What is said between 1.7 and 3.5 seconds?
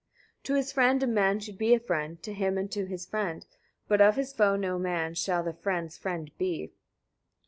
a friend; to him and to his friend;